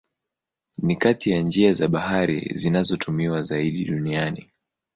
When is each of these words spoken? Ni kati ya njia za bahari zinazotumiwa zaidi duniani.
Ni 0.77 0.95
kati 0.95 1.29
ya 1.31 1.39
njia 1.41 1.73
za 1.73 1.87
bahari 1.87 2.51
zinazotumiwa 2.55 3.43
zaidi 3.43 3.85
duniani. 3.85 4.49